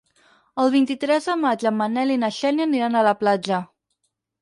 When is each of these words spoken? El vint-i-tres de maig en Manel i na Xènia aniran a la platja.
El 0.63 0.71
vint-i-tres 0.75 1.27
de 1.33 1.35
maig 1.43 1.67
en 1.73 1.79
Manel 1.83 2.17
i 2.17 2.19
na 2.25 2.33
Xènia 2.41 2.69
aniran 2.71 2.99
a 2.99 3.07
la 3.13 3.17
platja. 3.25 3.65